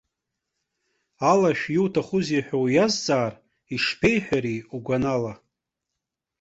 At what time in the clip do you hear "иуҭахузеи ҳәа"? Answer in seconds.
1.75-2.57